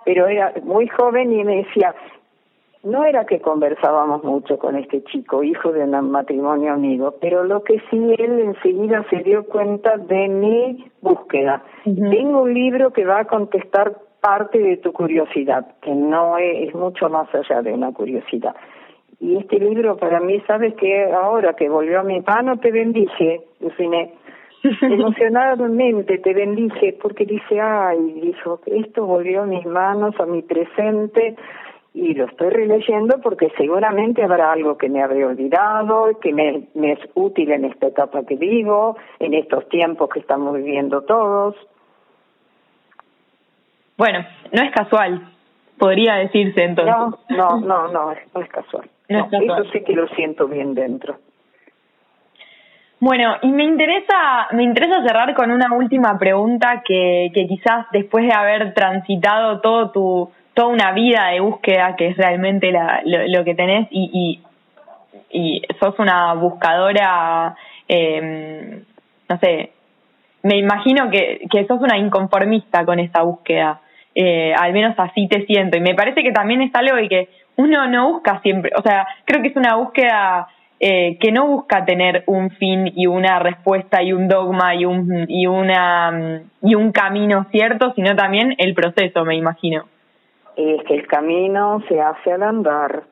[0.05, 1.95] pero era muy joven y me decía,
[2.85, 7.63] no era que conversábamos mucho con este chico, hijo de un matrimonio amigo, pero lo
[7.65, 11.65] que sí él enseguida se dio cuenta de mi búsqueda.
[11.85, 17.09] Tengo un libro que va a contestar parte de tu curiosidad, que no es, mucho
[17.09, 18.55] más allá de una curiosidad.
[19.21, 23.43] Y este libro para mí, sabes que ahora que volvió a mi mano, te bendice,
[23.61, 24.15] Lucine.
[24.83, 31.37] Emocionadamente te bendice porque dice, ay, dijo, esto volvió a mis manos, a mi presente,
[31.99, 37.01] y lo estoy releyendo porque seguramente habrá algo que me habré olvidado, que me, es
[37.15, 41.57] útil en esta etapa que vivo, en estos tiempos que estamos viviendo todos.
[43.97, 45.29] Bueno, no es casual,
[45.77, 46.95] podría decirse entonces.
[47.31, 48.89] No, no, no, no, no es casual.
[49.09, 51.17] No, Eso sí que lo siento bien dentro.
[53.01, 58.25] Bueno, y me interesa, me interesa cerrar con una última pregunta que, que quizás después
[58.27, 63.45] de haber transitado todo tu, toda una vida de búsqueda que es realmente la, lo,
[63.45, 64.41] que tenés y,
[65.79, 67.55] sos una buscadora,
[67.87, 68.83] eh,
[69.29, 69.71] no sé,
[70.43, 73.81] me imagino que, que sos una inconformista con esta búsqueda,
[74.17, 75.77] eh, al menos así te siento.
[75.77, 79.41] Y me parece que también es algo que uno no busca siempre, o sea, creo
[79.43, 80.49] que es una búsqueda
[80.81, 85.25] eh, que no busca tener un fin y una respuesta y un dogma y un
[85.29, 89.85] y una y un camino cierto, sino también el proceso, me imagino
[90.59, 93.03] es que el camino se hace al andar.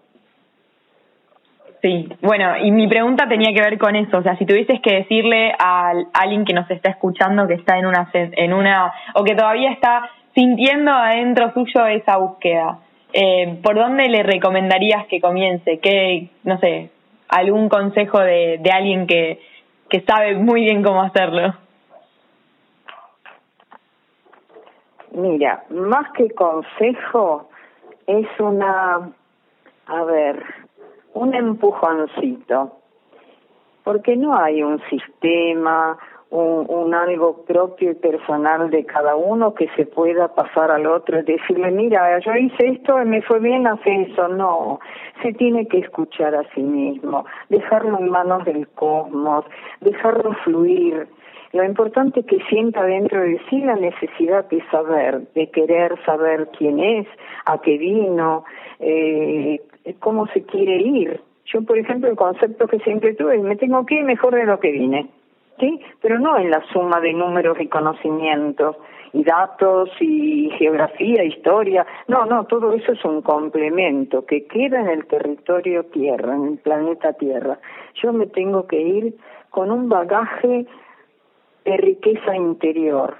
[1.82, 4.94] Sí, bueno, y mi pregunta tenía que ver con eso, o sea, si tuvieses que
[4.94, 9.34] decirle a alguien que nos está escuchando que está en una en una o que
[9.34, 12.78] todavía está sintiendo adentro suyo esa búsqueda,
[13.12, 15.78] eh, ¿por dónde le recomendarías que comience?
[15.78, 16.90] ¿Qué, no sé,
[17.28, 19.40] algún consejo de, de alguien que,
[19.88, 21.54] que sabe muy bien cómo hacerlo?
[25.12, 27.48] Mira, más que consejo,
[28.06, 29.10] es una,
[29.86, 30.44] a ver,
[31.14, 32.72] un empujoncito,
[33.84, 35.96] porque no hay un sistema,
[36.30, 41.20] un, un, algo propio y personal de cada uno que se pueda pasar al otro
[41.20, 44.28] y decirle, mira, yo hice esto y me fue bien, hace eso.
[44.28, 44.80] No,
[45.22, 49.44] se tiene que escuchar a sí mismo, dejarlo en manos del cosmos,
[49.80, 51.08] dejarlo fluir,
[51.56, 56.48] lo importante es que sienta dentro de sí la necesidad de saber, de querer saber
[56.56, 57.06] quién es,
[57.44, 58.44] a qué vino,
[58.78, 59.60] eh,
[59.98, 61.20] cómo se quiere ir.
[61.46, 64.44] Yo, por ejemplo, el concepto que siempre tuve es me tengo que ir mejor de
[64.44, 65.08] lo que vine,
[65.60, 65.80] ¿sí?
[66.02, 68.76] Pero no en la suma de números y conocimientos
[69.12, 71.86] y datos y geografía, historia.
[72.08, 76.58] No, no, todo eso es un complemento que queda en el territorio Tierra, en el
[76.58, 77.58] planeta Tierra.
[78.02, 79.14] Yo me tengo que ir
[79.50, 80.66] con un bagaje
[81.66, 83.16] de riqueza interior.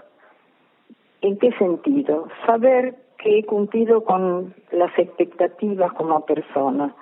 [1.20, 2.28] ¿En qué sentido?
[2.46, 6.94] Saber que he cumplido con las expectativas como persona.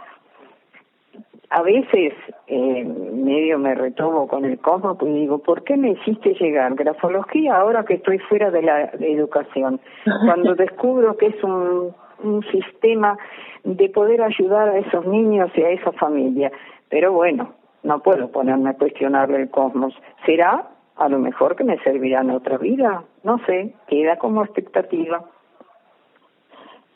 [1.51, 2.15] A veces
[2.47, 6.75] eh, medio me retomo con el cosmos y digo, ¿por qué me hiciste llegar?
[6.75, 9.81] Grafología ahora que estoy fuera de la educación.
[10.25, 13.19] Cuando descubro que es un, un sistema
[13.63, 16.51] de poder ayudar a esos niños y a esa familia.
[16.89, 17.53] Pero bueno,
[17.83, 19.95] no puedo ponerme a cuestionarle el cosmos.
[20.25, 25.25] ¿Será a lo mejor que me servirá en otra vida, no sé, queda como expectativa.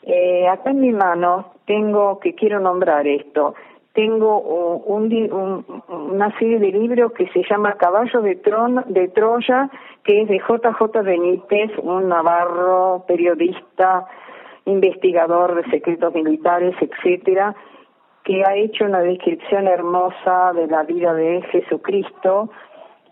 [0.03, 3.55] Eh, acá en mi mano tengo, que quiero nombrar esto,
[3.93, 9.69] tengo un, una serie de libros que se llama Caballo de, Tron, de Troya,
[10.03, 14.07] que es de JJ Benítez, un navarro, periodista,
[14.65, 17.55] investigador de secretos militares, etcétera,
[18.23, 22.49] que ha hecho una descripción hermosa de la vida de Jesucristo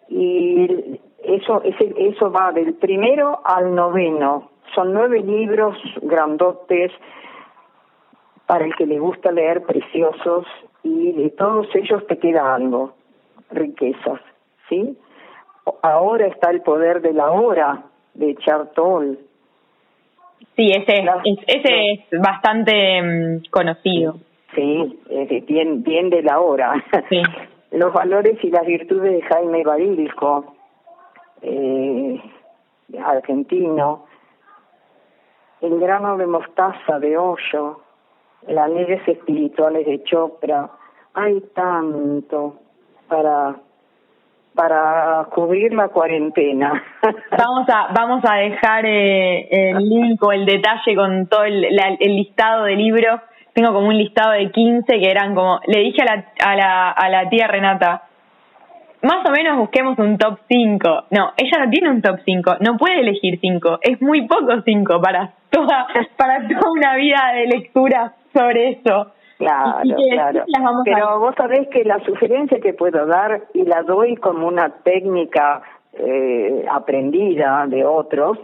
[0.09, 4.49] y eso, ese, eso va del primero al noveno.
[4.73, 6.91] Son nueve libros grandotes
[8.45, 10.45] para el que le gusta leer preciosos
[10.83, 12.93] y de todos ellos te queda algo,
[13.51, 14.21] riquezas,
[14.69, 14.97] ¿sí?
[15.81, 17.83] Ahora está el poder de la hora
[18.13, 19.19] de Chartol.
[20.55, 24.17] Sí, ese, es, ese es bastante mm, conocido.
[24.55, 26.73] Sí, es bien, bien de la hora.
[27.09, 27.21] Sí.
[27.77, 30.55] Los valores y las virtudes de Jaime Barilco,
[31.43, 32.19] eh,
[33.05, 34.05] argentino.
[35.61, 37.81] El grano de mostaza de Hoyo,
[38.47, 40.71] las leyes espirituales de Chopra.
[41.13, 42.55] Hay tanto
[43.07, 43.57] para
[44.55, 46.83] para cubrir la cuarentena.
[47.37, 52.15] Vamos a vamos a dejar eh, el link o el detalle con todo el, el
[52.15, 53.21] listado de libros
[53.57, 56.91] tengo como un listado de 15 que eran como, le dije a la, a la,
[56.91, 58.03] a la tía Renata,
[59.01, 61.05] más o menos busquemos un top 5.
[61.09, 65.01] No, ella no tiene un top 5, no puede elegir 5, es muy poco 5
[65.01, 65.87] para toda,
[66.17, 69.07] para toda una vida de lectura sobre eso.
[69.39, 70.43] Claro, claro.
[70.85, 75.63] Pero vos sabés que la sugerencia que puedo dar, y la doy como una técnica
[75.93, 78.37] eh, aprendida de otros,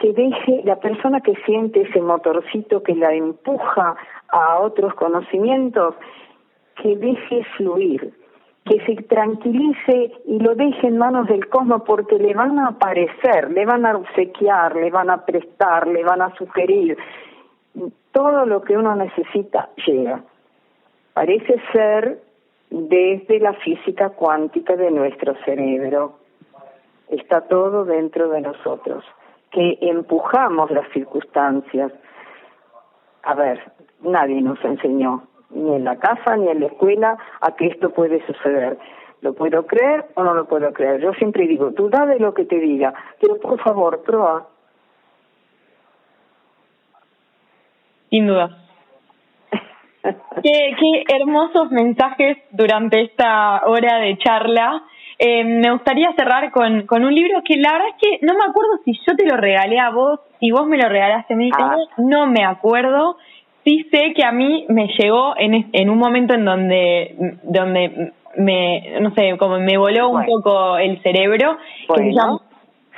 [0.00, 3.96] que deje la persona que siente ese motorcito que la empuja
[4.28, 5.94] a otros conocimientos,
[6.82, 8.12] que deje fluir,
[8.64, 13.50] que se tranquilice y lo deje en manos del cosmos porque le van a aparecer,
[13.50, 16.96] le van a obsequiar, le van a prestar, le van a sugerir.
[18.12, 20.22] Todo lo que uno necesita llega.
[21.14, 22.20] Parece ser
[22.70, 26.18] desde la física cuántica de nuestro cerebro.
[27.08, 29.04] Está todo dentro de nosotros,
[29.50, 31.90] que empujamos las circunstancias.
[33.22, 33.60] A ver,
[34.02, 38.24] nadie nos enseñó, ni en la casa ni en la escuela, a que esto puede
[38.26, 38.78] suceder.
[39.20, 41.00] ¿Lo puedo creer o no lo puedo creer?
[41.00, 44.46] Yo siempre digo, tú da de lo que te diga, pero por favor, prueba.
[48.10, 48.64] Sin duda.
[50.02, 54.84] qué, qué hermosos mensajes durante esta hora de charla.
[55.18, 58.44] Eh, me gustaría cerrar con, con un libro que la verdad es que no me
[58.44, 61.50] acuerdo si yo te lo regalé a vos, si vos me lo regalaste a mí,
[61.58, 61.76] ah.
[61.96, 63.16] no me acuerdo
[63.68, 69.00] sí sé que a mí me llegó en, en un momento en donde, donde me,
[69.00, 71.58] no sé, como me voló un poco el cerebro.
[71.86, 72.12] que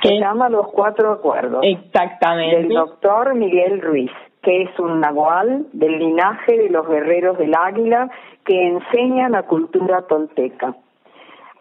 [0.01, 1.61] se llama, Los Cuatro Acuerdos.
[1.63, 2.55] Exactamente.
[2.55, 4.11] Del doctor Miguel Ruiz,
[4.41, 8.09] que es un nahual del linaje de los guerreros del águila
[8.45, 10.75] que enseña la cultura tolteca.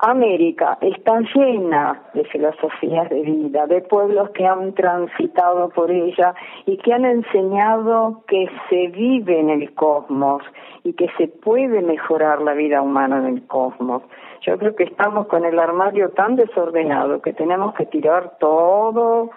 [0.02, 6.34] América está llena de filosofías de vida, de pueblos que han transitado por ella
[6.64, 10.42] y que han enseñado que se vive en el cosmos
[10.84, 14.02] y que se puede mejorar la vida humana en el cosmos.
[14.40, 19.30] Yo creo que estamos con el armario tan desordenado que tenemos que tirar todo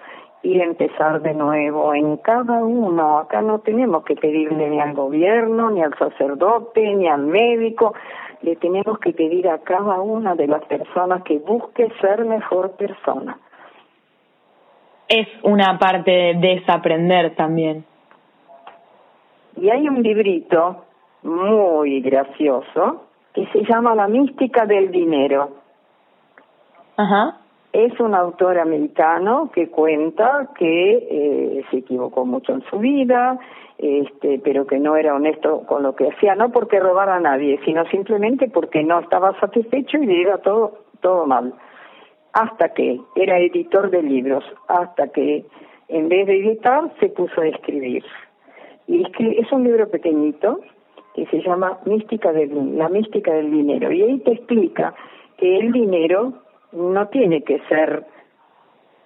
[0.43, 3.19] y empezar de nuevo en cada uno.
[3.19, 7.93] Acá no tenemos que pedirle ni al gobierno, ni al sacerdote, ni al médico
[8.43, 13.39] le tenemos que pedir a cada una de las personas que busque ser mejor persona.
[15.07, 17.85] Es una parte de desaprender también.
[19.55, 20.85] Y hay un librito
[21.23, 25.51] muy gracioso que se llama La mística del dinero.
[26.97, 27.42] Ajá.
[27.73, 33.39] Es un autor americano que cuenta que eh, se equivocó mucho en su vida,
[33.79, 37.59] este, pero que no era honesto con lo que hacía, no porque robara a nadie,
[37.65, 41.53] sino simplemente porque no estaba satisfecho y le iba todo, todo mal.
[42.33, 45.43] Hasta que era editor de libros, hasta que
[45.87, 48.03] en vez de editar se puso a escribir.
[48.87, 49.03] Y
[49.39, 50.59] es un libro pequeñito
[51.15, 53.91] que se llama Mística del, La mística del dinero.
[53.91, 54.93] Y ahí te explica
[55.37, 56.42] que el dinero
[56.73, 58.05] no tiene que ser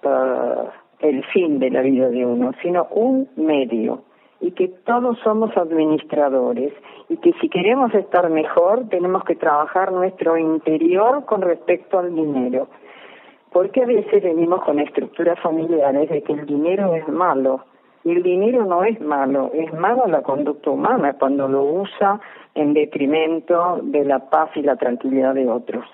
[0.04, 0.68] uh,
[1.00, 4.02] el fin de la vida de uno, sino un medio
[4.40, 6.72] y que todos somos administradores
[7.08, 12.68] y que si queremos estar mejor tenemos que trabajar nuestro interior con respecto al dinero.
[13.52, 17.64] Porque a veces venimos con estructuras familiares de que el dinero es malo.
[18.04, 22.20] Y el dinero no es malo, es malo la conducta humana cuando lo usa
[22.54, 25.84] en detrimento de la paz y la tranquilidad de otros.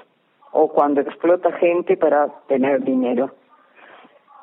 [0.57, 3.31] O cuando explota gente para tener dinero.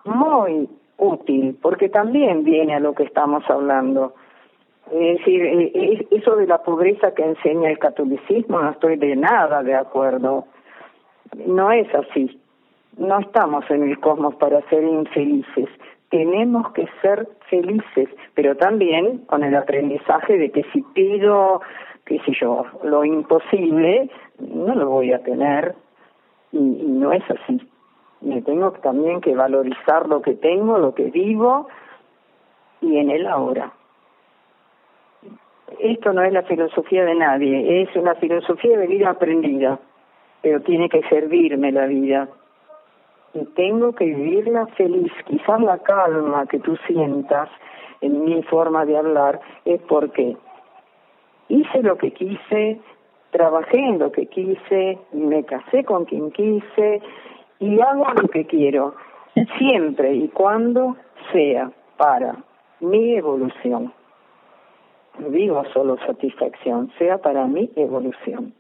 [0.04, 4.14] Muy útil, porque también viene a lo que estamos hablando.
[4.92, 9.64] Es decir, eh, eso de la pobreza que enseña el catolicismo, no estoy de nada
[9.64, 10.46] de acuerdo.
[11.46, 12.40] No es así.
[12.98, 15.70] No estamos en el cosmos para ser infelices.
[16.10, 21.62] Tenemos que ser felices, pero también con el aprendizaje de que si pido
[22.06, 24.10] qué sé yo, lo imposible,
[24.40, 25.76] no lo voy a tener
[26.52, 27.62] y, no es así.
[28.22, 31.68] Me tengo también que valorizar lo que tengo, lo que vivo
[32.82, 33.72] y en el ahora.
[35.80, 39.80] Esto no es la filosofía de nadie, es una filosofía de vida aprendida,
[40.42, 42.28] pero tiene que servirme la vida.
[43.34, 45.12] Y tengo que vivirla feliz.
[45.26, 47.50] Quizás la calma que tú sientas
[48.02, 50.36] en mi forma de hablar es porque
[51.48, 52.80] hice lo que quise,
[53.32, 57.02] trabajé en lo que quise, me casé con quien quise
[57.60, 58.96] y hago lo que quiero,
[59.58, 60.98] siempre y cuando
[61.32, 62.36] sea para
[62.80, 63.94] mi evolución.
[65.20, 68.54] No digo solo satisfacción, sea para mi evolución.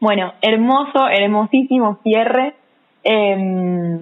[0.00, 2.54] Bueno, hermoso, hermosísimo cierre.
[3.04, 4.00] Eh,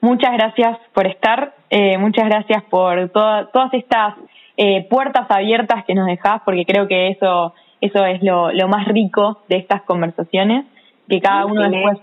[0.00, 4.14] muchas gracias por estar, eh, muchas gracias por todas estas
[4.56, 8.86] eh, puertas abiertas que nos dejás, porque creo que eso, eso es lo, lo más
[8.86, 10.66] rico de estas conversaciones,
[11.08, 11.98] que cada uno después...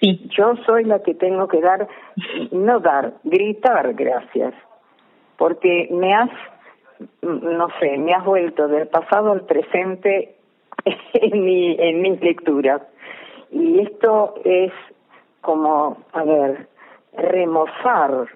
[0.00, 0.28] Sí.
[0.36, 1.88] Yo soy la que tengo que dar,
[2.52, 4.54] no dar, gritar gracias,
[5.36, 6.30] porque me has,
[7.22, 10.36] no sé, me has vuelto del pasado al presente
[11.14, 12.82] en, mi, en mis lecturas.
[13.50, 14.72] Y esto es
[15.40, 16.68] como, a ver,
[17.16, 18.28] remozar,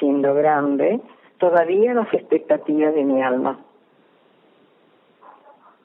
[0.00, 1.00] siendo grande,
[1.38, 3.60] todavía las expectativas de mi alma.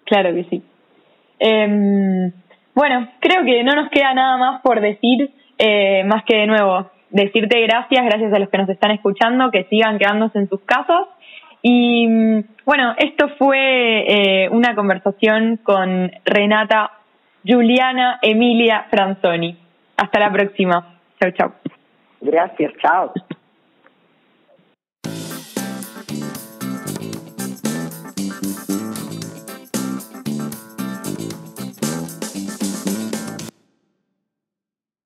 [0.06, 0.64] Claro que sí.
[1.39, 2.32] Eh,
[2.74, 6.89] bueno, creo que no nos queda nada más por decir, eh, más que de nuevo,
[7.10, 11.08] decirte gracias, gracias a los que nos están escuchando, que sigan quedándose en sus casas.
[11.62, 12.06] Y
[12.66, 16.91] bueno, esto fue eh, una conversación con Renata
[17.47, 19.58] Juliana Emilia Franzoni.
[19.97, 20.99] Hasta la próxima.
[21.20, 21.51] Chau, chau.
[22.22, 23.14] Gracias, chao.